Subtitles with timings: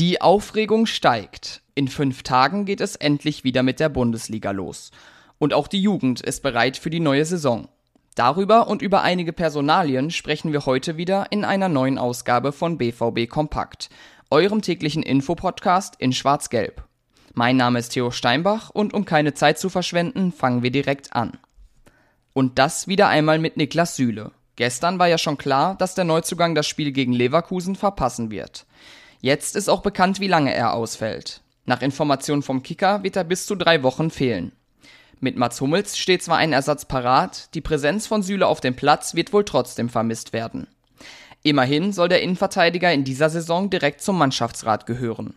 [0.00, 1.62] Die Aufregung steigt.
[1.76, 4.90] In fünf Tagen geht es endlich wieder mit der Bundesliga los.
[5.38, 7.68] Und auch die Jugend ist bereit für die neue Saison.
[8.16, 13.28] Darüber und über einige Personalien sprechen wir heute wieder in einer neuen Ausgabe von BVB
[13.28, 13.88] Kompakt,
[14.30, 16.82] eurem täglichen Infopodcast in Schwarz-Gelb.
[17.32, 21.38] Mein Name ist Theo Steinbach und um keine Zeit zu verschwenden, fangen wir direkt an.
[22.32, 24.32] Und das wieder einmal mit Niklas Süle.
[24.56, 28.66] Gestern war ja schon klar, dass der Neuzugang das Spiel gegen Leverkusen verpassen wird.
[29.20, 31.40] Jetzt ist auch bekannt, wie lange er ausfällt.
[31.66, 34.52] Nach Informationen vom Kicker wird er bis zu drei Wochen fehlen.
[35.20, 39.14] Mit Mats Hummels steht zwar ein Ersatz parat, die Präsenz von Süle auf dem Platz
[39.14, 40.66] wird wohl trotzdem vermisst werden.
[41.42, 45.34] Immerhin soll der Innenverteidiger in dieser Saison direkt zum Mannschaftsrat gehören.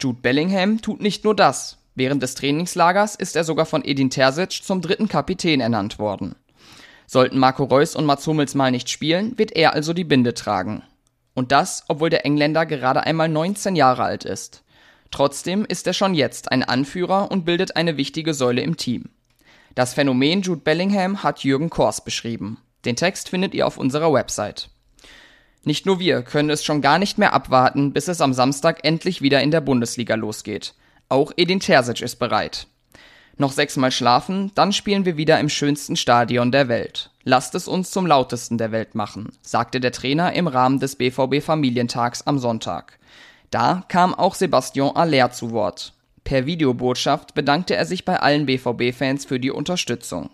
[0.00, 1.78] Jude Bellingham tut nicht nur das.
[1.94, 6.36] Während des Trainingslagers ist er sogar von Edin Terzic zum dritten Kapitän ernannt worden.
[7.06, 10.82] Sollten Marco Reus und Mats Hummels mal nicht spielen, wird er also die Binde tragen.
[11.38, 14.64] Und das, obwohl der Engländer gerade einmal 19 Jahre alt ist.
[15.12, 19.10] Trotzdem ist er schon jetzt ein Anführer und bildet eine wichtige Säule im Team.
[19.76, 22.58] Das Phänomen Jude Bellingham hat Jürgen Kors beschrieben.
[22.84, 24.68] Den Text findet ihr auf unserer Website.
[25.62, 29.22] Nicht nur wir können es schon gar nicht mehr abwarten, bis es am Samstag endlich
[29.22, 30.74] wieder in der Bundesliga losgeht.
[31.08, 32.66] Auch Edin Terzic ist bereit.
[33.40, 37.10] Noch sechsmal schlafen, dann spielen wir wieder im schönsten Stadion der Welt.
[37.22, 41.40] Lasst es uns zum lautesten der Welt machen, sagte der Trainer im Rahmen des BVB
[41.40, 42.98] Familientags am Sonntag.
[43.50, 45.92] Da kam auch Sebastian Aller zu Wort.
[46.24, 50.30] Per Videobotschaft bedankte er sich bei allen BVB-Fans für die Unterstützung.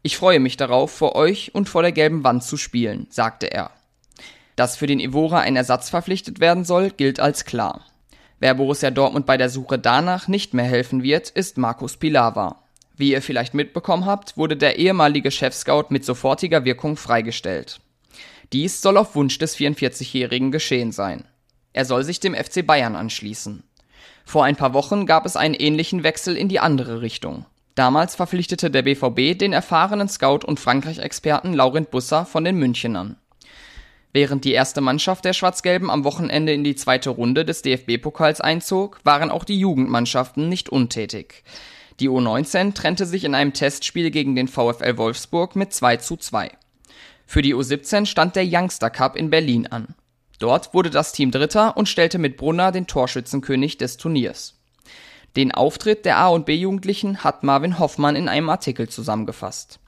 [0.00, 3.70] Ich freue mich darauf, vor euch und vor der gelben Wand zu spielen, sagte er.
[4.56, 7.84] Dass für den Ivora ein Ersatz verpflichtet werden soll, gilt als klar.
[8.42, 12.56] Wer Borussia Dortmund bei der Suche danach nicht mehr helfen wird, ist Markus Pilawa.
[12.96, 17.80] Wie ihr vielleicht mitbekommen habt, wurde der ehemalige Chefscout mit sofortiger Wirkung freigestellt.
[18.52, 21.22] Dies soll auf Wunsch des 44-Jährigen geschehen sein.
[21.72, 23.62] Er soll sich dem FC Bayern anschließen.
[24.24, 27.46] Vor ein paar Wochen gab es einen ähnlichen Wechsel in die andere Richtung.
[27.76, 33.18] Damals verpflichtete der BVB den erfahrenen Scout und Frankreich-Experten Laurent Busser von den Münchenern.
[34.14, 39.00] Während die erste Mannschaft der Schwarz-Gelben am Wochenende in die zweite Runde des DFB-Pokals einzog,
[39.04, 41.42] waren auch die Jugendmannschaften nicht untätig.
[41.98, 46.50] Die U19 trennte sich in einem Testspiel gegen den VfL Wolfsburg mit 2 zu 2.
[47.26, 49.94] Für die U17 stand der Youngster Cup in Berlin an.
[50.38, 54.58] Dort wurde das Team Dritter und stellte mit Brunner den Torschützenkönig des Turniers.
[55.36, 59.78] Den Auftritt der A- und B-Jugendlichen hat Marvin Hoffmann in einem Artikel zusammengefasst.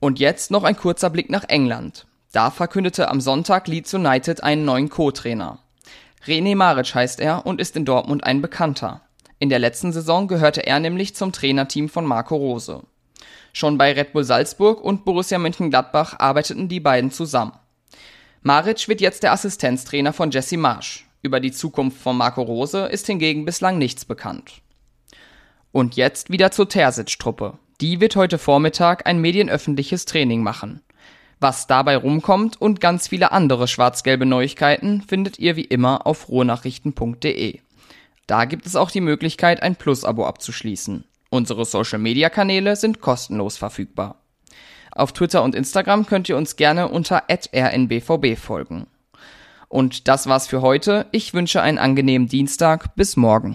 [0.00, 2.06] Und jetzt noch ein kurzer Blick nach England.
[2.34, 5.60] Da verkündete am Sonntag Leeds United einen neuen Co-Trainer.
[6.26, 9.02] René Maric heißt er und ist in Dortmund ein Bekannter.
[9.38, 12.82] In der letzten Saison gehörte er nämlich zum Trainerteam von Marco Rose.
[13.52, 17.52] Schon bei Red Bull Salzburg und Borussia Mönchengladbach arbeiteten die beiden zusammen.
[18.42, 21.06] Maric wird jetzt der Assistenztrainer von Jesse Marsch.
[21.22, 24.60] Über die Zukunft von Marco Rose ist hingegen bislang nichts bekannt.
[25.70, 27.58] Und jetzt wieder zur Terzic-Truppe.
[27.80, 30.80] Die wird heute Vormittag ein medienöffentliches Training machen.
[31.44, 37.60] Was dabei rumkommt und ganz viele andere schwarz-gelbe Neuigkeiten findet ihr wie immer auf ruhrnachrichten.de.
[38.26, 41.04] Da gibt es auch die Möglichkeit, ein Plus-Abo abzuschließen.
[41.28, 44.22] Unsere Social-Media-Kanäle sind kostenlos verfügbar.
[44.90, 48.86] Auf Twitter und Instagram könnt ihr uns gerne unter rnbvb folgen.
[49.68, 51.04] Und das war's für heute.
[51.12, 52.94] Ich wünsche einen angenehmen Dienstag.
[52.96, 53.52] Bis morgen.